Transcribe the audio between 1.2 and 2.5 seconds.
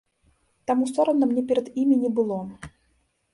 мне перад імі не было.